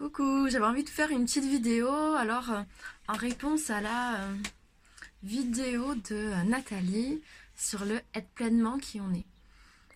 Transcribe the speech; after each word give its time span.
Coucou, 0.00 0.48
j'avais 0.48 0.64
envie 0.64 0.82
de 0.82 0.88
faire 0.88 1.10
une 1.10 1.26
petite 1.26 1.44
vidéo, 1.44 1.90
alors 1.90 2.50
euh, 2.50 2.62
en 3.06 3.12
réponse 3.12 3.68
à 3.68 3.82
la 3.82 4.14
euh, 4.14 4.34
vidéo 5.22 5.94
de 5.94 6.14
euh, 6.14 6.42
Nathalie 6.44 7.20
sur 7.54 7.84
le 7.84 8.00
être 8.14 8.30
pleinement 8.30 8.78
qui 8.78 8.98
on 8.98 9.12
est. 9.12 9.26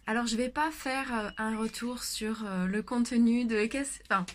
Alors 0.07 0.27
je 0.27 0.37
vais 0.37 0.51
pas 0.51 0.71
faire 0.71 1.33
un 1.39 1.57
retour 1.57 2.03
sur 2.05 2.45
le 2.67 2.83
contenu 2.83 3.47
de 3.47 3.67
enfin, 4.05 4.27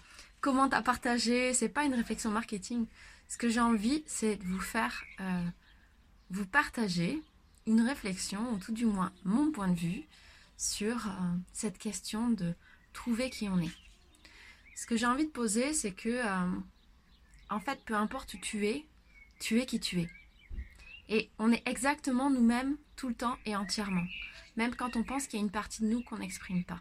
comment 0.42 0.68
t'as 0.68 0.82
partagé, 0.82 1.54
c'est 1.54 1.70
pas 1.70 1.84
une 1.84 1.94
réflexion 1.94 2.32
marketing. 2.32 2.88
Ce 3.28 3.38
que 3.38 3.48
j'ai 3.48 3.60
envie, 3.60 4.04
c'est 4.08 4.38
de 4.38 4.44
vous 4.46 4.62
faire 4.62 5.04
vous 6.32 6.48
partager 6.48 7.22
une 7.68 7.82
réflexion, 7.82 8.54
ou 8.54 8.58
tout 8.58 8.72
du 8.72 8.88
moins 8.88 9.12
mon 9.24 9.52
point 9.52 9.68
de 9.68 9.78
vue, 9.78 10.02
sur 10.58 11.08
cette 11.54 11.78
question 11.78 12.32
de 12.32 12.56
trouver 12.92 13.30
qui 13.30 13.48
on 13.48 13.60
est. 13.60 13.89
Ce 14.80 14.86
que 14.86 14.96
j'ai 14.96 15.08
envie 15.08 15.26
de 15.26 15.32
poser, 15.32 15.74
c'est 15.74 15.92
que, 15.92 16.08
euh, 16.08 16.60
en 17.50 17.60
fait, 17.60 17.82
peu 17.84 17.96
importe 17.96 18.34
où 18.36 18.38
tu 18.38 18.66
es, 18.66 18.86
tu 19.42 19.60
es 19.60 19.66
qui 19.66 19.82
tu 19.82 20.00
es. 20.00 20.10
Et 21.10 21.30
on 21.38 21.52
est 21.52 21.68
exactement 21.68 22.30
nous-mêmes 22.30 22.78
tout 22.96 23.10
le 23.10 23.14
temps 23.14 23.36
et 23.46 23.58
entièrement. 23.58 24.06
Même 24.56 24.74
quand 24.76 24.96
on 24.96 25.04
pense 25.04 25.28
qu'il 25.28 25.38
y 25.38 25.42
a 25.42 25.46
une 25.46 25.52
partie 25.52 25.82
de 25.82 25.88
nous 25.88 26.02
qu'on 26.02 26.20
n'exprime 26.20 26.64
pas. 26.64 26.80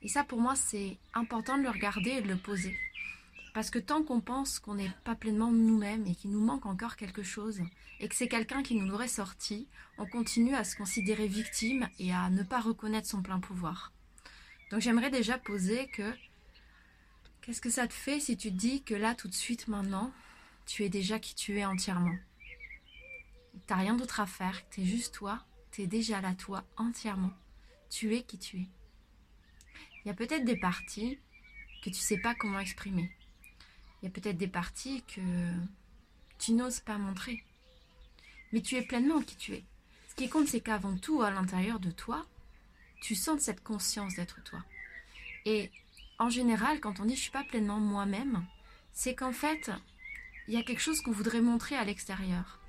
Et 0.00 0.08
ça, 0.08 0.24
pour 0.24 0.40
moi, 0.40 0.56
c'est 0.56 0.96
important 1.12 1.58
de 1.58 1.64
le 1.64 1.68
regarder 1.68 2.12
et 2.12 2.22
de 2.22 2.28
le 2.28 2.38
poser. 2.38 2.74
Parce 3.52 3.68
que 3.68 3.78
tant 3.78 4.02
qu'on 4.02 4.22
pense 4.22 4.58
qu'on 4.58 4.76
n'est 4.76 4.94
pas 5.04 5.14
pleinement 5.14 5.52
nous-mêmes 5.52 6.06
et 6.06 6.14
qu'il 6.14 6.30
nous 6.30 6.42
manque 6.42 6.64
encore 6.64 6.96
quelque 6.96 7.22
chose, 7.22 7.60
et 8.00 8.08
que 8.08 8.14
c'est 8.14 8.28
quelqu'un 8.28 8.62
qui 8.62 8.76
nous 8.76 8.88
l'aurait 8.88 9.08
sorti, 9.08 9.68
on 9.98 10.06
continue 10.06 10.54
à 10.54 10.64
se 10.64 10.74
considérer 10.74 11.26
victime 11.26 11.86
et 11.98 12.14
à 12.14 12.30
ne 12.30 12.42
pas 12.42 12.60
reconnaître 12.60 13.08
son 13.08 13.20
plein 13.20 13.40
pouvoir. 13.40 13.92
Donc 14.70 14.80
j'aimerais 14.80 15.10
déjà 15.10 15.36
poser 15.36 15.86
que 15.88 16.14
Qu'est-ce 17.46 17.60
que 17.60 17.70
ça 17.70 17.86
te 17.86 17.92
fait 17.92 18.18
si 18.18 18.36
tu 18.36 18.50
te 18.50 18.56
dis 18.56 18.82
que 18.82 18.94
là, 18.94 19.14
tout 19.14 19.28
de 19.28 19.34
suite, 19.34 19.68
maintenant, 19.68 20.12
tu 20.66 20.82
es 20.82 20.88
déjà 20.88 21.20
qui 21.20 21.32
tu 21.32 21.60
es 21.60 21.64
entièrement? 21.64 22.18
T'as 23.68 23.76
rien 23.76 23.94
d'autre 23.94 24.18
à 24.18 24.26
faire, 24.26 24.68
t'es 24.70 24.84
juste 24.84 25.14
toi, 25.14 25.44
t'es 25.70 25.86
déjà 25.86 26.20
là, 26.20 26.34
toi, 26.34 26.64
entièrement. 26.76 27.30
Tu 27.88 28.16
es 28.16 28.24
qui 28.24 28.36
tu 28.36 28.56
es. 28.56 28.68
Il 30.04 30.08
y 30.08 30.10
a 30.10 30.14
peut-être 30.14 30.44
des 30.44 30.56
parties 30.56 31.20
que 31.84 31.90
tu 31.90 31.94
sais 31.94 32.18
pas 32.18 32.34
comment 32.34 32.58
exprimer. 32.58 33.12
Il 34.02 34.06
y 34.06 34.08
a 34.08 34.10
peut-être 34.10 34.38
des 34.38 34.48
parties 34.48 35.04
que 35.04 35.52
tu 36.40 36.50
n'oses 36.50 36.80
pas 36.80 36.98
montrer. 36.98 37.44
Mais 38.50 38.60
tu 38.60 38.74
es 38.74 38.82
pleinement 38.82 39.22
qui 39.22 39.36
tu 39.36 39.54
es. 39.54 39.62
Ce 40.08 40.16
qui 40.16 40.28
compte, 40.28 40.48
c'est 40.48 40.60
qu'avant 40.60 40.96
tout, 40.96 41.22
à 41.22 41.30
l'intérieur 41.30 41.78
de 41.78 41.92
toi, 41.92 42.26
tu 43.00 43.14
sens 43.14 43.40
cette 43.42 43.62
conscience 43.62 44.16
d'être 44.16 44.42
toi. 44.42 44.64
Et 45.44 45.70
en 46.18 46.30
général, 46.30 46.80
quand 46.80 47.00
on 47.00 47.04
dit 47.04 47.16
je 47.16 47.20
suis 47.20 47.30
pas 47.30 47.44
pleinement 47.44 47.78
moi-même, 47.78 48.44
c'est 48.92 49.14
qu'en 49.14 49.32
fait, 49.32 49.70
il 50.48 50.54
y 50.54 50.56
a 50.56 50.62
quelque 50.62 50.80
chose 50.80 51.00
qu'on 51.00 51.12
voudrait 51.12 51.40
montrer 51.40 51.76
à 51.76 51.84
l'extérieur. 51.84 52.60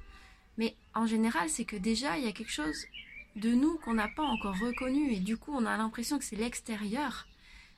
Mais 0.58 0.76
en 0.94 1.06
général, 1.06 1.50
c'est 1.50 1.66
que 1.66 1.75
déjà, 1.75 2.18
il 2.18 2.25
y 2.25 2.28
a 2.28 2.31
quelque 2.31 2.52
chose 2.52 2.86
de 3.36 3.52
nous 3.52 3.78
qu'on 3.78 3.94
n'a 3.94 4.08
pas 4.08 4.23
encore 4.23 4.58
reconnu 4.59 5.12
et 5.12 5.20
du 5.20 5.38
coup, 5.38 5.53
on 5.53 5.66
a 5.66 5.78
l'impression 5.78 6.18
que 6.18 6.25
c'est 6.25 6.36
l'extérieur 6.36 7.28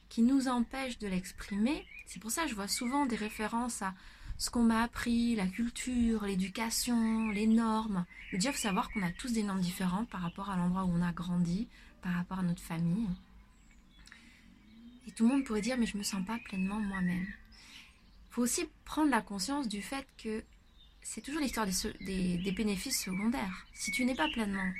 qui 0.07 0.21
nous 0.21 0.47
empêche 0.47 0.97
de 0.97 1.07
l'exprimer. 1.07 1.85
C'est 2.07 2.21
pour 2.21 2.31
ça 2.31 2.43
que 2.43 2.49
je 2.49 2.55
vois 2.55 2.67
souvent 2.67 3.05
des 3.05 3.17
références 3.17 3.81
à 3.81 3.93
ce 4.37 4.49
qu'on 4.49 4.63
m'a 4.63 4.83
appris, 4.83 5.35
la 5.35 5.47
culture, 5.47 6.23
l'éducation, 6.23 7.29
les 7.29 7.45
normes. 7.45 8.05
Mais 8.31 8.37
déjà, 8.37 8.49
il 8.49 8.53
faut 8.53 8.59
savoir 8.59 8.89
qu'on 8.89 9.03
a 9.03 9.11
tous 9.11 9.33
des 9.33 9.43
normes 9.43 9.59
différentes 9.59 10.09
par 10.09 10.21
rapport 10.21 10.49
à 10.49 10.55
l'endroit 10.55 10.85
où 10.85 10.91
on 10.93 11.01
a 11.01 11.11
grandi, 11.11 11.67
par 12.01 12.13
rapport 12.13 12.39
à 12.39 12.43
notre 12.43 12.61
famille. 12.61 13.09
Et 15.09 15.11
tout 15.11 15.27
le 15.27 15.33
monde 15.33 15.43
pourrait 15.43 15.61
dire 15.61 15.75
mais 15.75 15.87
je 15.87 15.97
me 15.97 16.03
sens 16.03 16.23
pas 16.23 16.37
pleinement 16.45 16.79
moi-même. 16.79 17.25
Il 17.25 18.33
faut 18.33 18.43
aussi 18.43 18.69
prendre 18.85 19.09
la 19.09 19.21
conscience 19.21 19.67
du 19.67 19.81
fait 19.81 20.05
que 20.23 20.43
c'est 21.01 21.21
toujours 21.21 21.41
l'histoire 21.41 21.65
des, 21.65 22.37
des, 22.37 22.51
bénéfices 22.51 23.01
secondaires. 23.05 23.65
Si 23.73 23.89
tu 23.91 24.05
n'es 24.05 24.13
pas 24.13 24.27
pleinement 24.29 24.71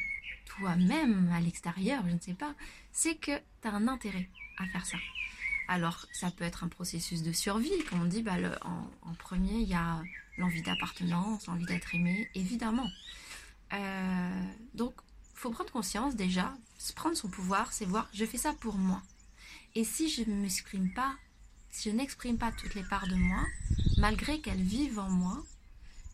toi-même 0.46 1.32
à 1.34 1.42
l'extérieur, 1.42 2.04
je 2.08 2.14
ne 2.14 2.20
sais 2.20 2.36
pas, 2.36 2.54
c'est 2.92 3.16
que 3.16 3.36
tu 3.62 3.68
as 3.68 3.72
un 3.72 3.88
intérêt 3.88 4.30
à 4.60 4.68
faire 4.68 4.86
ça. 4.86 4.98
Alors, 5.68 6.06
ça 6.12 6.30
peut 6.30 6.44
être 6.44 6.64
un 6.64 6.68
processus 6.68 7.24
de 7.24 7.32
survie, 7.32 7.72
comme 7.90 8.04
on 8.04 8.06
dit, 8.06 8.22
bah, 8.22 8.36
en, 8.62 9.14
premier, 9.16 9.54
il 9.54 9.68
y 9.68 9.74
a 9.74 10.00
l'envie 10.38 10.62
d'appartenance, 10.62 11.48
l'envie 11.48 11.66
d'être 11.66 11.96
aimé, 11.96 12.30
évidemment. 12.36 12.90
Euh, 13.74 14.44
donc, 14.76 14.94
faut 15.34 15.50
prendre 15.50 15.72
conscience 15.72 16.16
déjà, 16.16 16.54
prendre 16.96 17.18
son 17.18 17.30
pouvoir, 17.30 17.74
c'est 17.74 17.86
voir, 17.86 18.08
je 18.14 18.26
fais 18.26 18.38
ça 18.38 18.54
pour 18.54 18.76
moi. 18.76 19.02
Et 19.76 19.84
si 19.84 20.10
je 20.10 20.24
ne 20.24 20.36
m'exprime 20.36 20.92
pas, 20.94 21.16
si 21.70 21.90
je 21.90 21.96
n'exprime 21.96 22.38
pas 22.38 22.52
toutes 22.52 22.76
les 22.76 22.84
parts 22.84 23.08
de 23.08 23.16
moi, 23.16 23.46
malgré 23.98 24.42
qu'elles 24.42 24.62
vivent 24.62 25.00
en 25.00 25.10
moi, 25.10 25.44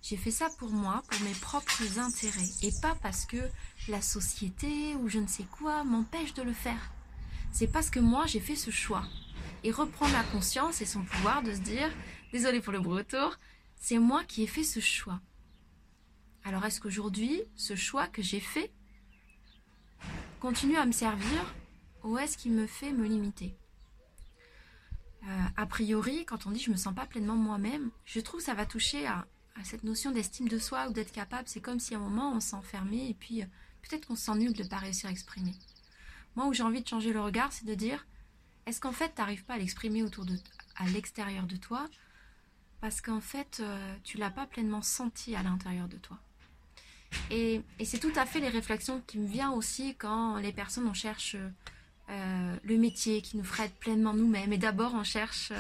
j'ai 0.02 0.18
fait 0.18 0.32
ça 0.32 0.50
pour 0.60 0.72
moi, 0.72 1.04
pour 1.10 1.22
mes 1.22 1.34
propres 1.34 2.00
intérêts, 2.00 2.50
et 2.62 2.72
pas 2.82 2.96
parce 3.02 3.26
que 3.26 3.50
la 3.88 4.02
société 4.02 4.94
ou 4.96 5.10
je 5.10 5.20
ne 5.20 5.28
sais 5.28 5.46
quoi 5.58 5.84
m'empêche 5.84 6.34
de 6.34 6.44
le 6.44 6.54
faire. 6.54 6.92
C'est 7.52 7.68
parce 7.68 7.90
que 7.90 8.00
moi 8.00 8.26
j'ai 8.28 8.42
fait 8.42 8.56
ce 8.56 8.70
choix. 8.70 9.04
Et 9.64 9.72
reprendre 9.72 10.14
la 10.14 10.24
conscience 10.26 10.82
et 10.82 10.86
son 10.86 11.04
pouvoir 11.04 11.42
de 11.42 11.54
se 11.54 11.62
dire, 11.62 11.90
désolé 12.32 12.62
pour 12.62 12.74
le 12.74 12.82
bruit 12.82 13.00
autour, 13.00 13.38
c'est 13.78 13.98
moi 13.98 14.24
qui 14.26 14.44
ai 14.44 14.48
fait 14.48 14.64
ce 14.64 14.80
choix. 14.80 15.22
Alors 16.44 16.66
est-ce 16.66 16.80
qu'aujourd'hui, 16.82 17.42
ce 17.56 17.76
choix 17.76 18.08
que 18.08 18.22
j'ai 18.22 18.40
fait 18.40 18.72
continue 20.40 20.78
à 20.78 20.86
me 20.86 20.92
servir 20.92 21.56
où 22.06 22.18
est-ce 22.18 22.38
qu'il 22.38 22.54
me 22.54 22.68
fait 22.68 22.94
me 22.94 23.06
limiter 23.06 23.58
euh, 25.24 25.44
A 25.58 25.66
priori, 25.66 26.24
quand 26.26 26.46
on 26.46 26.52
dit 26.52 26.60
je 26.60 26.72
me 26.72 26.78
sens 26.78 26.94
pas 26.94 27.06
pleinement 27.06 27.36
moi-même, 27.36 27.90
je 28.06 28.20
trouve 28.20 28.40
que 28.40 28.46
ça 28.46 28.54
va 28.54 28.66
toucher 28.66 29.08
à, 29.08 29.28
cette 29.64 29.84
notion 29.84 30.12
d'estime 30.12 30.48
de 30.48 30.60
soi 30.60 30.88
ou 30.88 30.94
d'être 30.94 31.12
capable. 31.12 31.48
C'est 31.48 31.62
comme 31.62 31.80
si 31.80 31.96
à 31.96 31.98
un 31.98 32.02
moment 32.02 32.34
on 32.34 32.40
s'enfermait 32.40 33.10
et 33.10 33.14
puis 33.14 33.42
euh, 33.42 33.46
peut-être 33.82 34.08
qu'on 34.08 34.16
se 34.16 34.26
sent 34.26 34.36
nul 34.36 34.54
de 34.54 34.64
ne 34.64 34.68
pas 34.68 34.78
réussir 34.78 35.10
à 35.10 35.12
exprimer. 35.12 35.56
Moi, 36.36 36.46
où 36.48 36.54
j'ai 36.54 36.64
envie 36.64 36.82
de 36.82 36.88
changer 36.88 37.14
le 37.14 37.22
regard, 37.22 37.52
c'est 37.52 37.66
de 37.66 37.74
dire 37.74 38.06
est-ce 38.66 38.80
qu'en 38.80 38.92
fait 38.92 39.14
tu 39.16 39.22
n'arrives 39.22 39.46
pas 39.46 39.56
à 39.56 39.58
l'exprimer 39.58 40.04
autour 40.04 40.26
de 40.26 40.38
à 40.76 40.86
l'extérieur 40.88 41.46
de 41.46 41.56
toi 41.56 41.88
parce 42.82 43.02
qu'en 43.02 43.22
fait 43.22 43.62
euh, 43.62 43.96
tu 44.04 44.18
l'as 44.18 44.30
pas 44.30 44.46
pleinement 44.46 44.82
senti 44.82 45.36
à 45.36 45.42
l'intérieur 45.42 45.88
de 45.88 45.98
toi? 45.98 46.20
Et, 47.32 47.62
c'est 47.84 48.00
tout 48.00 48.12
à 48.16 48.26
fait 48.26 48.42
les 48.42 48.50
réflexions 48.50 49.02
qui 49.08 49.18
me 49.18 49.28
viennent 49.28 49.50
aussi 49.50 49.96
quand 49.96 50.38
les 50.38 50.52
personnes 50.52 50.86
on 50.86 50.94
cherche 50.94 51.38
euh, 52.10 52.56
le 52.64 52.78
métier 52.78 53.22
qui 53.22 53.36
nous 53.38 53.44
ferait 53.44 53.66
être 53.66 53.80
pleinement 53.80 54.14
nous-mêmes. 54.14 54.54
Et 54.54 54.58
d'abord, 54.58 54.94
on 54.94 55.04
cherche 55.04 55.52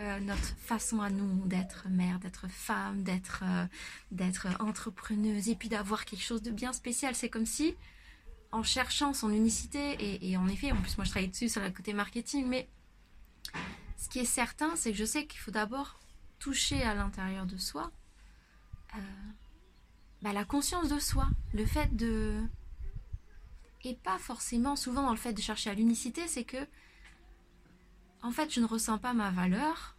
euh, 0.00 0.20
notre 0.20 0.56
façon 0.56 1.00
à 1.00 1.08
nous 1.08 1.46
d'être 1.46 1.86
mère, 1.88 2.18
d'être 2.18 2.48
femme, 2.48 3.02
d'être 3.02 3.44
euh, 3.44 3.66
d'être 4.10 4.48
entrepreneuse, 4.60 5.48
et 5.48 5.54
puis 5.54 5.68
d'avoir 5.68 6.04
quelque 6.04 6.22
chose 6.22 6.42
de 6.42 6.50
bien 6.50 6.72
spécial. 6.72 7.14
C'est 7.14 7.28
comme 7.28 7.46
si, 7.46 7.76
en 8.50 8.62
cherchant 8.62 9.12
son 9.12 9.30
unicité, 9.30 9.96
et, 10.28 10.36
en 10.36 10.48
effet, 10.48 10.72
en 10.72 10.76
plus 10.76 10.96
moi 10.96 11.04
je 11.04 11.10
travaille 11.10 11.28
dessus 11.28 11.48
sur 11.48 11.62
le 11.62 11.70
côté 11.70 11.92
marketing, 11.92 12.46
mais 12.48 12.68
ce 13.96 14.08
qui 14.08 14.18
est 14.18 14.24
certain, 14.24 14.74
c'est 14.76 14.90
que 14.90 14.98
je 14.98 15.04
sais 15.04 15.26
qu'il 15.26 15.38
faut 15.38 15.52
d'abord 15.52 16.00
toucher 16.40 16.82
à 16.82 16.94
l'intérieur 16.94 17.46
de 17.46 17.56
soi 17.56 17.90
bah, 20.22 20.32
la 20.32 20.44
conscience 20.44 20.88
de 20.88 20.98
soi, 20.98 21.28
le 21.52 21.66
fait 21.66 21.94
de 21.94 22.40
et 23.84 23.94
pas 23.94 24.18
forcément 24.18 24.76
souvent 24.76 25.02
dans 25.02 25.10
le 25.10 25.16
fait 25.16 25.32
de 25.32 25.40
chercher 25.40 25.70
à 25.70 25.74
l'unicité, 25.74 26.26
c'est 26.26 26.44
que 26.44 26.66
en 28.22 28.30
fait 28.30 28.52
je 28.52 28.60
ne 28.60 28.66
ressens 28.66 28.98
pas 28.98 29.12
ma 29.12 29.30
valeur. 29.30 29.96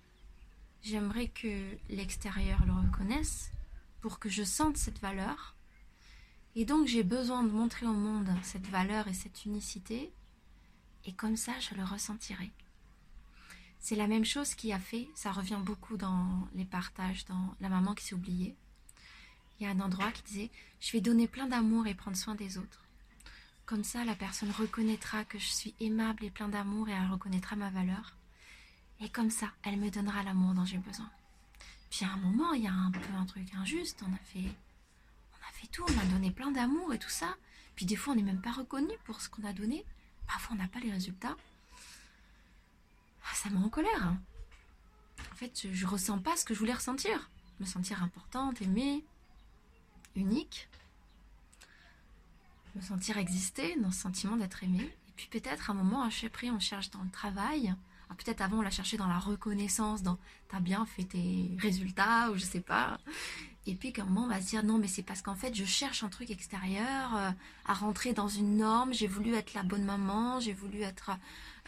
J'aimerais 0.81 1.27
que 1.27 1.77
l'extérieur 1.89 2.63
le 2.65 2.73
reconnaisse 2.73 3.51
pour 4.01 4.19
que 4.19 4.29
je 4.29 4.43
sente 4.43 4.77
cette 4.77 4.99
valeur. 4.99 5.55
Et 6.55 6.65
donc 6.65 6.87
j'ai 6.87 7.03
besoin 7.03 7.43
de 7.43 7.49
montrer 7.51 7.85
au 7.85 7.93
monde 7.93 8.29
cette 8.43 8.67
valeur 8.67 9.07
et 9.07 9.13
cette 9.13 9.45
unicité. 9.45 10.11
Et 11.05 11.13
comme 11.13 11.37
ça, 11.37 11.51
je 11.59 11.75
le 11.75 11.83
ressentirai. 11.83 12.51
C'est 13.79 13.95
la 13.95 14.07
même 14.07 14.25
chose 14.25 14.55
qui 14.55 14.73
a 14.73 14.79
fait, 14.79 15.07
ça 15.13 15.31
revient 15.31 15.59
beaucoup 15.63 15.97
dans 15.97 16.47
les 16.55 16.65
partages, 16.65 17.25
dans 17.25 17.53
la 17.61 17.69
maman 17.69 17.93
qui 17.93 18.05
s'est 18.05 18.15
oubliée. 18.15 18.55
Il 19.59 19.63
y 19.63 19.67
a 19.67 19.69
un 19.69 19.79
endroit 19.79 20.11
qui 20.11 20.23
disait, 20.23 20.51
je 20.79 20.91
vais 20.91 21.01
donner 21.01 21.27
plein 21.27 21.45
d'amour 21.45 21.85
et 21.85 21.93
prendre 21.93 22.17
soin 22.17 22.33
des 22.33 22.57
autres. 22.57 22.84
Comme 23.65 23.83
ça, 23.83 24.05
la 24.05 24.15
personne 24.15 24.51
reconnaîtra 24.51 25.25
que 25.25 25.39
je 25.39 25.47
suis 25.47 25.73
aimable 25.79 26.23
et 26.23 26.29
plein 26.29 26.47
d'amour 26.47 26.87
et 26.87 26.91
elle 26.91 27.11
reconnaîtra 27.11 27.55
ma 27.55 27.71
valeur. 27.71 28.15
Et 29.01 29.09
comme 29.09 29.31
ça, 29.31 29.51
elle 29.63 29.77
me 29.77 29.89
donnera 29.89 30.21
l'amour 30.21 30.53
dont 30.53 30.65
j'ai 30.65 30.77
besoin. 30.77 31.09
Puis 31.89 32.05
à 32.05 32.09
un 32.11 32.17
moment, 32.17 32.53
il 32.53 32.63
y 32.63 32.67
a 32.67 32.73
un 32.73 32.91
peu 32.91 32.99
un 33.17 33.25
truc 33.25 33.47
injuste. 33.55 34.03
On 34.07 34.13
a 34.13 34.17
fait, 34.17 34.51
on 35.33 35.47
a 35.47 35.51
fait 35.53 35.67
tout, 35.67 35.83
on 35.83 35.99
a 35.99 36.05
donné 36.05 36.29
plein 36.29 36.51
d'amour 36.51 36.93
et 36.93 36.99
tout 36.99 37.09
ça. 37.09 37.35
Puis 37.75 37.87
des 37.87 37.95
fois, 37.95 38.13
on 38.13 38.17
n'est 38.17 38.23
même 38.23 38.41
pas 38.41 38.51
reconnu 38.51 38.93
pour 39.03 39.19
ce 39.21 39.29
qu'on 39.29 39.43
a 39.43 39.53
donné. 39.53 39.83
Parfois, 40.27 40.55
on 40.55 40.59
n'a 40.59 40.67
pas 40.67 40.79
les 40.79 40.91
résultats. 40.91 41.35
Ah, 43.23 43.33
ça 43.33 43.49
me 43.49 43.57
rend 43.57 43.65
en 43.65 43.69
colère. 43.69 44.03
Hein. 44.03 44.21
En 45.31 45.35
fait, 45.35 45.67
je, 45.71 45.85
ne 45.85 45.89
ressens 45.89 46.19
pas 46.19 46.37
ce 46.37 46.45
que 46.45 46.53
je 46.53 46.59
voulais 46.59 46.73
ressentir. 46.73 47.31
Me 47.59 47.65
sentir 47.65 48.03
importante, 48.03 48.61
aimée, 48.61 49.03
unique 50.15 50.69
me 52.75 52.81
sentir 52.81 53.17
exister, 53.17 53.75
dans 53.81 53.91
ce 53.91 54.01
sentiment 54.01 54.37
d'être 54.37 54.63
aimé. 54.63 54.81
Et 54.83 55.11
puis 55.15 55.27
peut-être 55.31 55.69
à 55.69 55.73
un 55.73 55.75
moment, 55.75 56.03
à 56.03 56.09
chaque 56.09 56.31
prix, 56.31 56.51
on 56.51 56.59
cherche 56.59 56.91
dans 56.91 57.01
le 57.01 57.09
travail, 57.09 57.75
Peut-être 58.15 58.41
avant, 58.41 58.59
on 58.59 58.61
l'a 58.61 58.69
cherché 58.69 58.97
dans 58.97 59.07
la 59.07 59.19
reconnaissance, 59.19 60.01
dans 60.01 60.17
t'as 60.49 60.59
bien 60.59 60.85
fait 60.85 61.03
tes 61.03 61.51
résultats, 61.59 62.31
ou 62.31 62.37
je 62.37 62.45
sais 62.45 62.61
pas. 62.61 62.97
Et 63.67 63.75
puis, 63.75 63.91
comment 63.91 64.23
on 64.25 64.27
va 64.27 64.41
se 64.41 64.47
dire 64.47 64.63
non, 64.63 64.77
mais 64.77 64.87
c'est 64.87 65.03
parce 65.03 65.21
qu'en 65.21 65.35
fait, 65.35 65.53
je 65.55 65.65
cherche 65.65 66.03
un 66.03 66.09
truc 66.09 66.29
extérieur, 66.29 67.15
euh, 67.15 67.31
à 67.65 67.73
rentrer 67.73 68.13
dans 68.13 68.27
une 68.27 68.57
norme. 68.57 68.93
J'ai 68.93 69.07
voulu 69.07 69.33
être 69.33 69.53
la 69.53 69.63
bonne 69.63 69.83
maman, 69.83 70.39
j'ai 70.39 70.53
voulu 70.53 70.81
être 70.81 71.11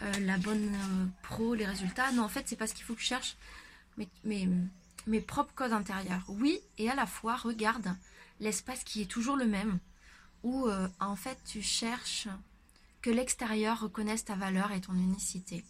euh, 0.04 0.12
la 0.21 0.38
bonne 0.38 0.74
euh, 0.74 1.06
pro, 1.24 1.56
les 1.56 1.65
résultats. 1.65 2.12
Non, 2.12 2.24
en 2.24 2.30
fait, 2.30 2.48
c'est 2.48 2.56
parce 2.56 2.71
qu'il 2.74 2.86
faut 2.86 2.94
que 2.94 3.01
je 3.01 3.07
cherche 3.07 3.36
mes, 3.98 4.07
mes, 4.24 4.48
mes 5.07 5.21
propres 5.21 5.54
codes 5.56 5.74
intérieurs. 5.74 6.24
Oui, 6.27 6.59
et 6.77 6.89
à 6.89 6.95
la 6.95 7.07
fois, 7.07 7.36
regarde 7.36 7.95
l'espace 8.39 8.83
qui 8.83 9.01
est 9.01 9.12
toujours 9.12 9.36
le 9.36 9.48
même, 9.48 9.80
où 10.47 10.69
en 10.99 11.15
fait, 11.15 11.38
tu 11.45 11.61
cherches 11.61 12.29
que 13.01 13.09
l'extérieur 13.09 13.81
reconnaisse 13.81 14.23
ta 14.25 14.35
valeur 14.35 14.71
et 14.71 14.81
ton 14.81 14.94
unicité. 14.94 15.63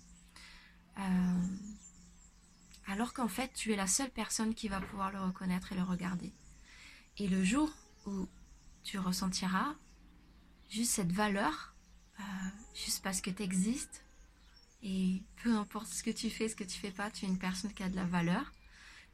alors 2.88 3.14
qu'en 3.14 3.28
fait, 3.28 3.52
tu 3.54 3.74
es 3.74 3.76
la 3.76 3.88
seule 3.88 4.12
personne 4.12 4.54
qui 4.54 4.68
va 4.68 4.80
pouvoir 4.80 5.12
le 5.12 5.20
reconnaître 5.20 5.72
et 5.74 5.76
le 5.76 5.84
regarder. 5.84 6.32
Et 7.18 7.28
le 7.28 7.44
jour 7.44 7.70
où 8.06 8.28
tu 8.84 9.00
ressentiras 9.00 9.74
juste 10.70 10.94
cette 10.94 11.12
valeur, 11.12 11.74
juste 12.76 13.04
parce 13.04 13.22
que 13.22 13.32
tu 13.32 13.44
existes, 13.44 14.04
et 14.84 15.24
peu 15.44 15.56
importe 15.56 15.88
ce 15.88 16.04
que 16.04 16.12
tu 16.12 16.30
fais, 16.30 16.50
ce 16.50 16.56
que 16.56 16.64
tu 16.64 16.80
fais 16.80 16.92
pas, 16.92 17.10
tu 17.10 17.26
es 17.26 17.28
une 17.28 17.40
personne 17.40 17.74
qui 17.74 17.82
a 17.84 17.90
de 17.90 17.96
la 17.96 18.06
valeur. 18.06 18.54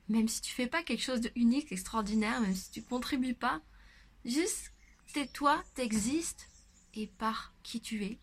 Même 0.09 0.27
si 0.27 0.41
tu 0.41 0.53
fais 0.53 0.67
pas 0.67 0.83
quelque 0.83 1.01
chose 1.01 1.21
de 1.21 1.31
unique, 1.35 1.71
extraordinaire, 1.71 2.41
même 2.41 2.53
si 2.53 2.69
tu 2.69 2.83
contribues 2.83 3.33
pas, 3.33 3.61
juste 4.25 4.72
t'es 5.13 5.27
toi, 5.27 5.63
t'existes, 5.75 6.49
et 6.95 7.07
par 7.07 7.53
qui 7.63 7.79
tu 7.79 8.03
es, 8.03 8.19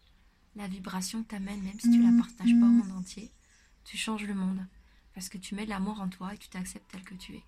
la 0.57 0.67
vibration 0.67 1.23
que 1.23 1.29
t'amènes, 1.29 1.63
même 1.63 1.79
si 1.79 1.91
tu 1.91 2.03
la 2.03 2.17
partages 2.19 2.53
pas 2.59 2.67
au 2.67 2.71
monde 2.71 2.93
entier, 2.93 3.31
tu 3.85 3.97
changes 3.97 4.25
le 4.25 4.35
monde. 4.35 4.67
Parce 5.15 5.29
que 5.29 5.39
tu 5.39 5.55
mets 5.55 5.65
de 5.65 5.71
l'amour 5.71 6.01
en 6.01 6.09
toi 6.09 6.35
et 6.35 6.39
tu 6.39 6.49
t'acceptes 6.49 6.91
tel 6.91 7.03
que 7.03 7.15
tu 7.15 7.35
es. 7.35 7.45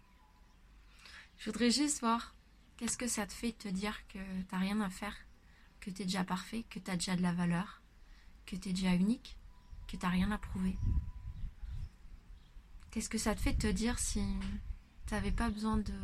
Je 1.38 1.50
voudrais 1.50 1.70
juste 1.70 2.00
voir 2.00 2.34
qu'est-ce 2.76 2.96
que 2.96 3.08
ça 3.08 3.26
te 3.26 3.32
fait 3.32 3.52
de 3.52 3.56
te 3.56 3.68
dire 3.68 3.96
que 4.08 4.18
t'as 4.48 4.58
rien 4.58 4.80
à 4.80 4.90
faire, 4.90 5.16
que 5.80 5.90
tu 5.90 6.02
es 6.02 6.04
déjà 6.04 6.24
parfait, 6.24 6.64
que 6.70 6.78
tu 6.78 6.90
as 6.90 6.96
déjà 6.96 7.16
de 7.16 7.22
la 7.22 7.32
valeur, 7.32 7.82
que 8.46 8.56
tu 8.56 8.68
es 8.68 8.72
déjà 8.72 8.94
unique 8.94 9.36
que 9.88 9.96
t'as 9.96 10.08
rien 10.08 10.30
à 10.30 10.38
prouver? 10.38 10.76
Qu'est-ce 12.90 13.10
que 13.10 13.18
ça 13.18 13.34
te 13.34 13.40
fait 13.40 13.52
de 13.52 13.58
te 13.58 13.66
dire 13.66 13.98
si 13.98 14.22
t'avais 15.06 15.32
pas 15.32 15.50
besoin 15.50 15.76
de 15.76 15.94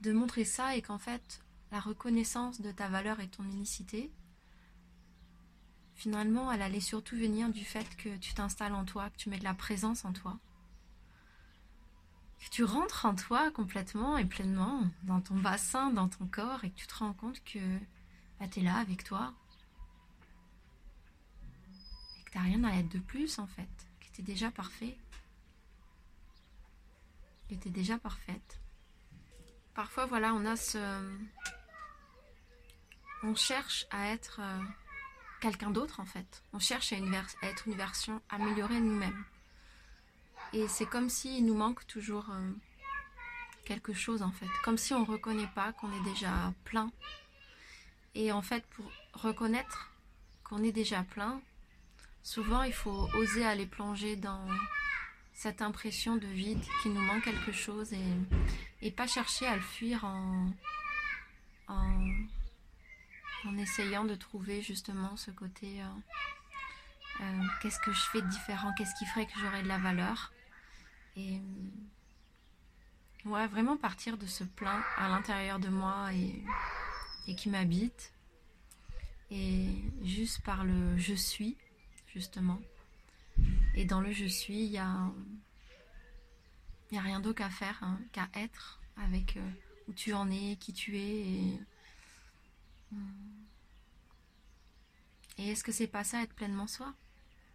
de 0.00 0.12
montrer 0.12 0.44
ça 0.44 0.76
et 0.76 0.82
qu'en 0.82 0.98
fait 0.98 1.40
la 1.72 1.80
reconnaissance 1.80 2.60
de 2.60 2.72
ta 2.72 2.88
valeur 2.88 3.20
et 3.20 3.28
ton 3.28 3.44
unicité 3.44 4.10
finalement 5.94 6.50
elle 6.50 6.62
allait 6.62 6.80
surtout 6.80 7.16
venir 7.16 7.50
du 7.50 7.64
fait 7.64 7.96
que 7.96 8.16
tu 8.16 8.34
t'installes 8.34 8.74
en 8.74 8.84
toi, 8.84 9.10
que 9.10 9.16
tu 9.16 9.28
mets 9.28 9.38
de 9.38 9.44
la 9.44 9.54
présence 9.54 10.04
en 10.04 10.12
toi 10.12 10.38
que 12.40 12.48
tu 12.48 12.64
rentres 12.64 13.04
en 13.04 13.14
toi 13.14 13.50
complètement 13.50 14.16
et 14.16 14.24
pleinement 14.24 14.82
dans 15.02 15.20
ton 15.20 15.36
bassin, 15.36 15.90
dans 15.90 16.08
ton 16.08 16.26
corps 16.26 16.64
et 16.64 16.70
que 16.70 16.76
tu 16.76 16.86
te 16.86 16.94
rends 16.94 17.12
compte 17.12 17.42
que 17.44 17.58
bah, 18.38 18.48
tu 18.48 18.60
es 18.60 18.62
là 18.62 18.76
avec 18.76 19.04
toi, 19.04 19.34
que 22.24 22.32
t'as 22.32 22.40
rien 22.40 22.64
à 22.64 22.74
être 22.76 22.88
de 22.88 22.98
plus 22.98 23.38
en 23.38 23.46
fait, 23.46 23.68
que 24.00 24.06
t'es 24.16 24.22
déjà 24.22 24.50
parfait, 24.50 24.96
que 27.48 27.54
t'es 27.54 27.70
déjà 27.70 27.98
parfaite. 27.98 28.60
Parfois, 29.80 30.04
voilà, 30.04 30.34
on 30.34 30.44
a 30.44 30.56
ce. 30.56 30.78
On 33.22 33.34
cherche 33.34 33.86
à 33.90 34.08
être 34.08 34.40
euh, 34.42 34.60
quelqu'un 35.40 35.70
d'autre 35.70 36.00
en 36.00 36.04
fait. 36.04 36.42
On 36.52 36.58
cherche 36.58 36.92
à, 36.92 36.96
être 36.96 37.66
une 37.66 37.76
version 37.76 38.20
améliorée 38.28 38.74
de 38.74 38.84
nous-mêmes. 38.84 39.24
Et 40.52 40.68
c'est 40.68 40.84
comme 40.84 41.08
s'il 41.08 41.46
nous 41.46 41.54
manque 41.54 41.86
toujours 41.86 42.28
euh, 42.28 42.50
quelque 43.64 43.94
chose 43.94 44.20
en 44.20 44.32
fait. 44.32 44.50
Comme 44.64 44.76
si 44.76 44.92
on 44.92 45.00
ne 45.00 45.06
reconnaît 45.06 45.50
pas 45.54 45.72
qu'on 45.72 45.90
est 45.90 46.04
déjà 46.04 46.52
plein. 46.64 46.92
Et 48.14 48.32
en 48.32 48.42
fait, 48.42 48.66
pour 48.66 48.84
reconnaître 49.14 49.90
qu'on 50.44 50.62
est 50.62 50.72
déjà 50.72 51.04
plein, 51.04 51.40
Souvent, 52.22 52.62
il 52.64 52.72
faut 52.72 53.08
oser 53.14 53.44
aller 53.44 53.66
plonger 53.66 54.16
dans 54.16 54.46
cette 55.40 55.62
impression 55.62 56.16
de 56.16 56.26
vide, 56.26 56.62
qui 56.82 56.90
nous 56.90 57.00
manque 57.00 57.24
quelque 57.24 57.50
chose, 57.50 57.94
et, 58.82 58.90
pas 58.90 59.06
chercher 59.06 59.46
à 59.46 59.56
le 59.56 59.62
fuir 59.62 60.04
en, 60.04 60.52
en, 61.66 63.56
essayant 63.56 64.04
de 64.04 64.14
trouver 64.14 64.60
justement 64.60 65.16
ce 65.16 65.30
côté 65.30 65.80
euh, 65.80 67.22
euh, 67.22 67.42
qu'est-ce 67.62 67.80
que 67.80 67.90
je 67.90 68.02
fais 68.12 68.20
de 68.20 68.26
différent, 68.26 68.70
qu'est-ce 68.76 68.94
qui 68.98 69.06
ferait 69.06 69.24
que 69.24 69.32
j'aurais 69.40 69.62
de 69.62 69.68
la 69.68 69.78
valeur. 69.78 70.30
Et 71.16 71.40
ouais, 73.24 73.46
vraiment 73.46 73.78
partir 73.78 74.18
de 74.18 74.26
ce 74.26 74.44
plein 74.44 74.84
à 74.98 75.08
l'intérieur 75.08 75.58
de 75.58 75.68
moi 75.70 76.12
et 76.12 77.34
qui 77.34 77.48
m'habite. 77.48 78.12
Et 79.30 79.70
juste 80.02 80.42
par 80.42 80.64
le 80.64 80.98
je 80.98 81.14
suis, 81.14 81.56
justement. 82.12 82.60
Et 83.74 83.84
dans 83.84 84.00
le 84.00 84.12
je 84.12 84.26
suis, 84.26 84.64
il 84.64 84.72
y 84.72 84.78
a, 84.78 85.12
rien 86.90 87.20
d'autre 87.20 87.38
qu'à 87.38 87.50
faire, 87.50 87.78
hein, 87.82 88.00
qu'à 88.12 88.28
être 88.34 88.80
avec 88.96 89.36
euh, 89.36 89.50
où 89.88 89.92
tu 89.92 90.12
en 90.12 90.30
es, 90.30 90.56
qui 90.56 90.72
tu 90.72 90.98
es. 90.98 91.20
Et, 91.20 91.60
et 95.38 95.48
est-ce 95.50 95.64
que 95.64 95.72
c'est 95.72 95.86
pas 95.86 96.04
ça, 96.04 96.22
être 96.22 96.34
pleinement 96.34 96.66
soi 96.66 96.94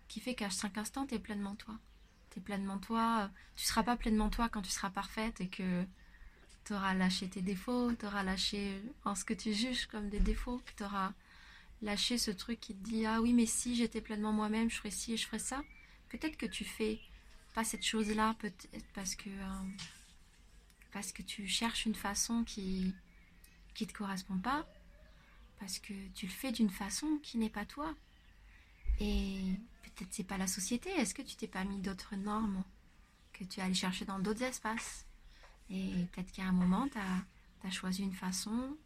Qui 0.08 0.20
fait 0.20 0.36
qu'à 0.36 0.50
chaque 0.50 0.78
instant, 0.78 1.06
tu 1.06 1.16
es 1.16 1.20
pleinement 1.20 1.56
toi? 1.56 1.78
Tu 2.32 2.40
es 2.40 2.42
pleinement 2.42 2.80
toi. 2.80 3.30
Tu 3.56 3.66
seras 3.66 3.84
pas 3.84 3.98
pleinement 3.98 4.30
toi 4.30 4.50
quand 4.50 4.62
tu 4.62 4.72
seras 4.72 4.90
parfaite 4.90 5.42
et 5.42 5.50
que 5.50 5.86
tu 6.66 6.74
auras 6.74 6.94
lâché 6.96 7.30
tes 7.30 7.42
défauts, 7.42 7.94
tu 7.94 8.06
auras 8.06 8.24
lâché 8.24 8.82
en 9.04 9.16
ce 9.16 9.24
que 9.24 9.34
tu 9.34 9.54
juges 9.54 9.86
comme 9.86 10.10
des 10.10 10.20
défauts, 10.20 10.60
que 10.66 10.72
tu 10.76 10.84
auras 10.84 11.14
lâcher 11.82 12.18
ce 12.18 12.32
truc 12.32 12.60
qui 12.60 12.76
te 12.76 12.84
dit 12.84 13.06
ah 13.06 13.22
oui 13.22 13.34
mais 13.34 13.46
si 13.46 13.76
j'étais 13.76 14.02
pleinement 14.02 14.32
moi-même 14.32 14.70
je 14.70 14.78
ferais 14.78 14.92
ci 14.92 15.14
et 15.14 15.18
je 15.18 15.26
ferais 15.26 15.40
ça 15.40 15.62
peut-être 16.18 16.38
que 16.38 16.46
tu 16.46 16.66
fais 16.66 17.00
pas 17.54 17.64
cette 17.64 17.86
chose 17.86 18.10
là 18.14 18.36
peut-être 18.40 18.86
parce 18.94 19.16
que 19.16 19.30
euh, 19.30 19.70
parce 20.92 21.12
que 21.12 21.22
tu 21.22 21.48
cherches 21.48 21.86
une 21.86 21.96
façon 21.96 22.44
qui 22.44 22.94
qui 23.74 23.88
te 23.88 23.94
correspond 23.94 24.38
pas 24.38 24.66
parce 25.60 25.80
que 25.80 25.94
tu 26.14 26.26
le 26.26 26.32
fais 26.32 26.52
d'une 26.52 26.70
façon 26.70 27.20
qui 27.24 27.38
n'est 27.38 27.50
pas 27.50 27.66
toi. 27.66 27.94
Et 29.00 29.40
peut-être 29.84 30.10
c'est 30.12 30.24
pas 30.24 30.38
la 30.38 30.48
société. 30.48 30.90
Est-ce 30.90 31.14
que 31.14 31.22
tu 31.22 31.36
t'es 31.36 31.48
pas 31.48 31.64
mis 31.64 31.80
d'autres 31.80 32.16
normes 32.16 32.64
que 33.34 33.44
tu 33.44 33.62
allé 33.62 33.74
chercher 33.74 34.06
dans 34.06 34.20
d'autres 34.20 34.44
espaces? 34.44 35.06
Et 35.70 35.92
peut-être 36.12 36.32
qu'à 36.32 36.44
un 36.44 36.52
moment 36.52 36.88
tu 36.90 36.98
as 36.98 37.72
choisi 37.72 38.04
une 38.04 38.14
façon 38.14 38.78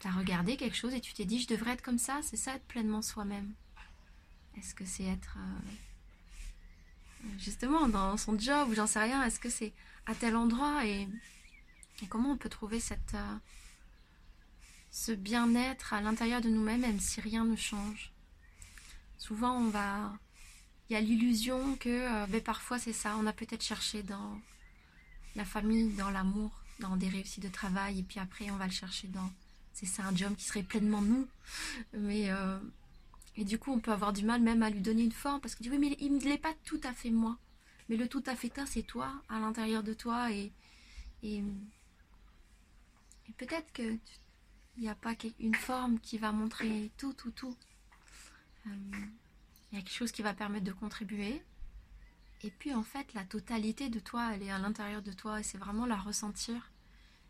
tu 0.00 0.06
as 0.06 0.12
regardé 0.12 0.56
quelque 0.56 0.76
chose 0.76 0.94
et 0.94 1.00
tu 1.00 1.12
t'es 1.12 1.24
dit 1.24 1.40
je 1.40 1.48
devrais 1.48 1.72
être 1.72 1.82
comme 1.82 1.98
ça, 1.98 2.20
c'est 2.22 2.36
ça 2.36 2.54
être 2.54 2.66
pleinement 2.66 3.02
soi-même. 3.02 3.52
Est-ce 4.58 4.74
que 4.74 4.84
c'est 4.84 5.04
être 5.04 5.36
euh, 5.38 7.28
justement 7.38 7.88
dans 7.88 8.16
son 8.16 8.38
job 8.38 8.68
ou 8.68 8.74
j'en 8.74 8.86
sais 8.86 9.00
rien, 9.00 9.22
est-ce 9.24 9.38
que 9.38 9.50
c'est 9.50 9.72
à 10.06 10.14
tel 10.14 10.36
endroit 10.36 10.84
et, 10.86 11.08
comment 12.08 12.32
on 12.32 12.36
peut 12.36 12.48
trouver 12.48 12.80
cette, 12.80 13.14
euh, 13.14 13.36
ce 14.90 15.12
bien-être 15.12 15.92
à 15.92 16.00
l'intérieur 16.00 16.40
de 16.40 16.48
nous-mêmes 16.48 16.80
même 16.80 17.00
si 17.00 17.20
rien 17.20 17.44
ne 17.44 17.56
change? 17.56 18.12
Souvent 19.16 19.56
on 19.58 19.68
va... 19.68 20.12
Il 20.90 20.94
y 20.94 20.96
a 20.96 21.00
l'illusion 21.00 21.76
que 21.76 21.88
euh, 21.88 22.26
ben, 22.28 22.40
parfois 22.40 22.78
c'est 22.78 22.92
ça, 22.92 23.16
on 23.16 23.26
a 23.26 23.32
peut-être 23.32 23.62
cherché 23.62 24.02
dans 24.02 24.40
la 25.36 25.44
famille, 25.44 25.92
dans 25.92 26.10
l'amour, 26.10 26.50
dans 26.80 26.96
des 26.96 27.08
réussites 27.08 27.42
de 27.42 27.48
travail 27.48 28.00
et 28.00 28.02
puis 28.02 28.18
après 28.18 28.50
on 28.50 28.56
va 28.56 28.66
le 28.66 28.72
chercher 28.72 29.06
dans 29.08 29.30
c'est 29.74 30.02
un 30.02 30.16
job 30.16 30.34
qui 30.34 30.44
serait 30.44 30.64
pleinement 30.64 31.02
nous. 31.02 31.28
Mais 31.92 32.32
et 33.38 33.44
du 33.44 33.58
coup, 33.58 33.72
on 33.72 33.80
peut 33.80 33.92
avoir 33.92 34.12
du 34.12 34.24
mal 34.24 34.42
même 34.42 34.62
à 34.62 34.68
lui 34.68 34.80
donner 34.80 35.02
une 35.04 35.12
forme 35.12 35.40
parce 35.40 35.54
que 35.54 35.62
dit 35.62 35.70
oui, 35.70 35.78
mais 35.78 35.96
il 36.00 36.12
ne 36.14 36.20
l'est 36.20 36.38
pas 36.38 36.54
tout 36.64 36.80
à 36.84 36.92
fait 36.92 37.10
moi. 37.10 37.38
Mais 37.88 37.96
le 37.96 38.06
tout 38.06 38.22
à 38.26 38.36
fait 38.36 38.50
toi, 38.50 38.66
c'est 38.66 38.82
toi 38.82 39.10
à 39.30 39.38
l'intérieur 39.40 39.82
de 39.82 39.94
toi 39.94 40.30
et 40.30 40.52
et, 41.22 41.42
peut-être 43.36 43.72
que 43.72 43.82
il 43.82 44.82
n'y 44.82 44.88
a 44.88 44.94
pas 44.94 45.14
une 45.40 45.54
forme 45.54 45.98
qui 45.98 46.18
va 46.18 46.32
montrer 46.32 46.92
tout, 46.96 47.12
tout, 47.12 47.32
tout. 47.32 47.56
Euh, 48.66 48.70
il 49.72 49.78
y 49.78 49.80
a 49.80 49.82
quelque 49.82 49.94
chose 49.94 50.12
qui 50.12 50.22
va 50.22 50.34
permettre 50.34 50.64
de 50.64 50.72
contribuer. 50.72 51.42
Et 52.42 52.50
puis 52.50 52.74
en 52.74 52.84
fait, 52.84 53.14
la 53.14 53.24
totalité 53.24 53.88
de 53.88 53.98
toi, 53.98 54.30
elle 54.34 54.42
est 54.42 54.50
à 54.50 54.58
l'intérieur 54.58 55.02
de 55.02 55.12
toi 55.12 55.40
et 55.40 55.42
c'est 55.42 55.58
vraiment 55.58 55.86
la 55.86 55.96
ressentir 55.96 56.70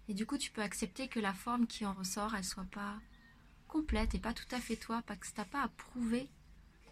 et 0.08 0.14
du 0.14 0.24
coup, 0.24 0.38
tu 0.38 0.50
peux 0.50 0.62
accepter 0.62 1.08
que 1.08 1.20
la 1.20 1.34
forme 1.34 1.66
qui 1.66 1.84
en 1.84 1.92
ressort, 1.92 2.34
elle 2.34 2.44
soit 2.44 2.64
pas 2.64 2.98
complète 3.68 4.14
et 4.14 4.18
pas 4.18 4.32
tout 4.32 4.48
à 4.50 4.60
fait 4.60 4.76
toi, 4.76 5.02
parce 5.06 5.20
que 5.20 5.36
t'as 5.36 5.44
pas 5.44 5.62
à 5.62 5.68
prouver 5.68 6.28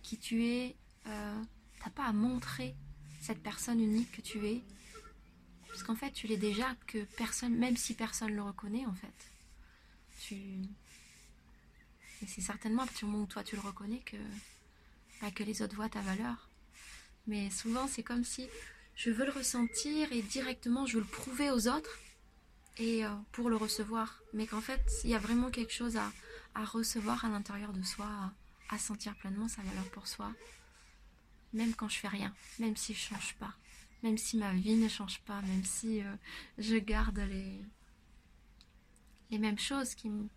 qui 0.03 0.19
tu 0.19 0.45
es, 0.45 0.77
euh, 1.07 1.43
t'as 1.83 1.91
pas 1.91 2.05
à 2.05 2.13
montrer 2.13 2.77
cette 3.21 3.43
personne 3.43 3.81
unique 3.81 4.13
que 4.13 4.21
tu 4.21 4.47
es, 4.47 4.63
parce 5.69 5.83
qu'en 5.83 5.97
fait, 5.97 6.13
tu 6.13 6.27
l'es 6.27 6.37
déjà, 6.37 6.75
que 6.87 7.05
personne, 7.17 7.57
même 7.57 7.77
si 7.77 7.95
personne 7.95 8.33
le 8.35 8.43
reconnaît, 8.43 8.87
en 8.87 8.95
fait, 8.95 9.33
tu 10.21 10.37
et 12.23 12.27
c'est 12.27 12.41
certainement 12.41 12.83
à 12.83 12.87
partir 12.87 13.07
du 13.07 13.13
moment 13.13 13.25
où 13.25 13.27
toi 13.27 13.45
tu 13.45 13.57
le 13.57 13.61
reconnais 13.61 14.01
que 14.01 14.17
pas 15.21 15.31
que 15.31 15.43
les 15.43 15.63
autres 15.63 15.77
voient 15.77 15.89
ta 15.89 16.01
valeur. 16.01 16.49
Mais 17.27 17.51
souvent, 17.51 17.89
c'est 17.89 18.03
comme 18.03 18.25
si 18.25 18.49
je 18.95 19.11
veux 19.11 19.27
le 19.27 19.33
ressentir 19.33 20.13
et 20.13 20.23
directement, 20.23 20.87
je 20.87 20.95
veux 20.95 21.01
le 21.01 21.07
prouver 21.07 21.51
aux 21.51 21.69
autres 21.69 21.99
et 22.79 23.05
euh, 23.05 23.11
pour 23.33 23.51
le 23.51 23.57
recevoir. 23.57 24.23
Mais 24.33 24.47
qu'en 24.47 24.61
fait, 24.61 24.83
il 25.05 25.11
y 25.11 25.15
a 25.15 25.19
vraiment 25.19 25.51
quelque 25.51 25.73
chose 25.73 25.97
à, 25.97 26.13
recevoir 26.65 27.25
à 27.25 27.29
l'intérieur 27.29 27.73
de 27.73 27.83
soi, 27.83 28.09
à, 28.71 28.79
sentir 28.79 29.15
pleinement 29.17 29.49
sa 29.49 29.63
valeur 29.63 29.89
pour 29.91 30.07
soi. 30.07 30.33
Même 31.53 31.75
quand 31.75 31.89
je 31.89 31.99
fais 31.99 32.09
rien, 32.09 32.35
même 32.59 32.77
si 32.77 32.95
je 32.95 33.01
change 33.01 33.35
pas, 33.35 33.55
même 34.03 34.19
si 34.19 34.37
ma 34.37 34.53
vie 34.53 34.77
ne 34.77 34.89
change 34.89 35.21
pas, 35.21 35.41
même 35.43 35.65
si 35.65 36.03
euh, 36.03 36.17
je 36.59 36.77
garde 36.77 37.19
les, 37.19 37.61
mêmes 39.39 39.59
choses 39.59 39.95
qui 39.95 40.09
me 40.09 40.29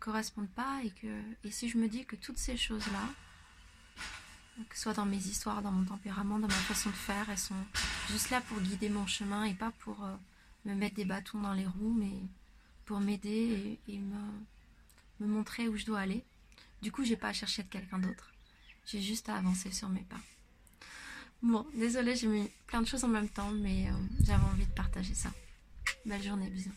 correspondent 0.00 0.50
pas 0.50 0.80
et 0.84 1.50
si 1.50 1.68
je 1.68 1.78
me 1.78 1.88
dis 1.88 2.04
que 2.04 2.16
toutes 2.16 2.38
ces 2.38 2.56
choses 2.56 2.86
là 2.92 3.08
que 4.68 4.76
ce 4.76 4.82
soit 4.82 4.94
dans 4.94 5.06
mes 5.06 5.16
histoires, 5.16 5.62
dans 5.62 5.72
mon 5.72 5.84
tempérament, 5.84 6.38
dans 6.38 6.46
ma 6.46 6.54
façon 6.54 6.90
de 6.90 6.94
faire, 6.94 7.28
elles 7.28 7.38
sont 7.38 7.54
juste 8.08 8.30
là 8.30 8.40
pour 8.40 8.60
guider 8.60 8.88
mon 8.88 9.06
chemin 9.06 9.44
et 9.44 9.54
pas 9.54 9.72
pour 9.80 10.04
euh, 10.04 10.14
me 10.64 10.74
mettre 10.74 10.94
des 10.94 11.04
bâtons 11.04 11.40
dans 11.40 11.52
les 11.52 11.66
roues, 11.66 11.94
mais 11.98 12.22
pour 12.84 13.00
m'aider 13.00 13.78
et, 13.88 14.00
me, 15.20 15.26
montrer 15.26 15.68
où 15.68 15.76
je 15.76 15.84
dois 15.84 16.00
aller. 16.00 16.24
Du 16.82 16.92
coup, 16.92 17.04
j'ai 17.04 17.16
pas 17.16 17.28
à 17.28 17.32
chercher 17.32 17.62
de 17.62 17.68
quelqu'un 17.68 17.98
d'autre. 17.98 18.32
J'ai 18.86 19.00
juste 19.00 19.28
à 19.28 19.36
avancer 19.36 19.70
sur 19.72 19.88
mes 19.88 20.02
pas. 20.02 20.20
Bon, 21.42 21.66
désolée, 21.74 22.16
j'ai 22.16 22.26
mis 22.26 22.50
plein 22.66 22.82
de 22.82 22.86
choses 22.86 23.04
en 23.04 23.08
même 23.08 23.28
temps, 23.28 23.50
mais 23.50 23.88
euh, 23.88 23.92
j'avais 24.22 24.44
envie 24.44 24.66
de 24.66 24.72
partager 24.72 25.14
ça. 25.14 25.32
Belle 26.06 26.22
journée, 26.22 26.48
bisous. 26.50 26.70